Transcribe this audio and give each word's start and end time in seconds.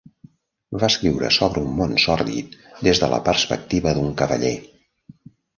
Va 0.83 0.87
escriure 0.87 1.29
sobre 1.35 1.63
un 1.67 1.75
món 1.81 1.93
sòrdid 2.05 2.57
des 2.89 3.03
de 3.05 3.13
la 3.15 3.23
perspectiva 3.31 3.97
d'un 3.99 4.11
cavaller. 4.23 4.57